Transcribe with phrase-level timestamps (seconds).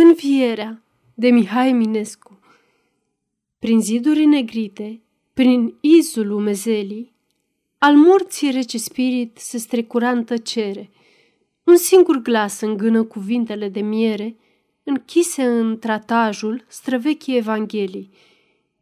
[0.00, 0.82] Învierea
[1.14, 2.40] de Mihai Eminescu
[3.58, 5.02] Prin ziduri negrite,
[5.34, 7.12] prin izul umezelii,
[7.78, 10.90] al morții rece spirit se strecura în tăcere.
[11.64, 14.36] Un singur glas îngână cuvintele de miere,
[14.84, 18.10] închise în tratajul străvechii Evanghelii.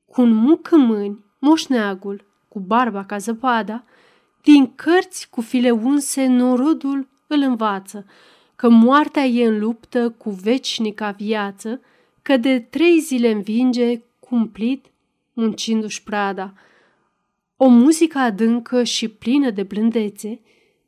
[0.05, 3.85] Cu un muc în mâini, moșneagul, cu barba ca zăpada,
[4.43, 8.07] din cărți cu file unse norodul îl învață,
[8.57, 11.81] că moartea e în luptă cu veșnica viață,
[12.23, 14.85] că de trei zile învinge cumplit
[15.33, 16.53] muncindu-și prada.
[17.57, 20.41] O muzică adâncă și plină de blândețe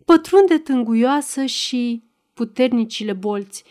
[0.05, 2.03] pătrunde tânguioasă și
[2.35, 3.65] puternicile bolți.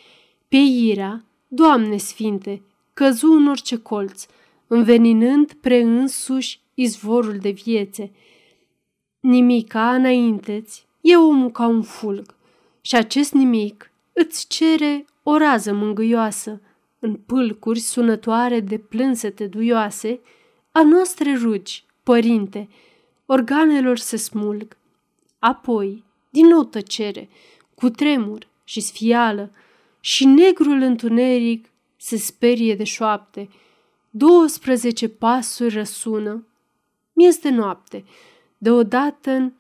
[0.48, 2.62] Pe irea, Doamne sfinte,
[2.94, 4.26] căzu în orice colț,
[4.68, 8.12] înveninând preînsuși izvorul de viețe.
[9.20, 12.36] Nimica înainteți e omul ca un fulg
[12.82, 16.62] și acest nimic îți cere o rază mângâioasă
[17.00, 20.20] în pâlcuri sunătoare de plânsete duioase
[20.72, 22.70] a noastre rugi, părinte,
[23.26, 24.78] organelor se smulg.
[25.40, 27.30] Apoi, din nou tăcere,
[27.76, 29.52] cu tremur și sfială,
[30.00, 33.50] și negrul întuneric se sperie de șoapte.
[34.10, 36.48] 12 pasuri răsună.
[37.14, 38.06] Miez de noapte,
[38.58, 39.54] deodată în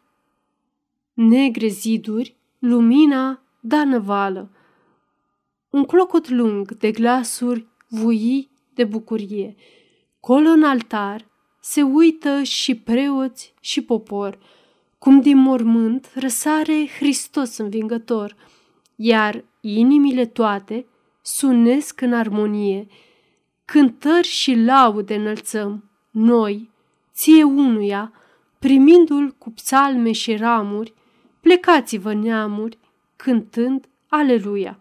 [1.13, 4.49] negre ziduri, lumina da năvală.
[5.69, 9.55] Un clocot lung de glasuri vui de bucurie.
[10.19, 11.25] Colo în altar
[11.59, 14.39] se uită și preoți și popor,
[14.97, 18.35] cum din mormânt răsare Hristos învingător,
[18.95, 20.85] iar inimile toate
[21.21, 22.87] sunesc în armonie.
[23.65, 26.69] Cântări și laude înălțăm, noi,
[27.13, 28.11] ție unuia,
[28.59, 30.93] primindu-l cu psalme și ramuri,
[31.41, 32.77] plecați-vă neamuri,
[33.17, 34.79] cântând Aleluia!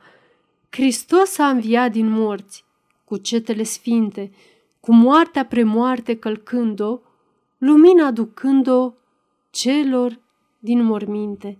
[0.70, 2.64] Hristos a înviat din morți,
[3.04, 4.30] cu cetele sfinte,
[4.80, 6.98] cu moartea premoarte călcând-o,
[7.58, 8.92] lumina aducând-o
[9.50, 10.20] celor
[10.58, 11.58] din morminte.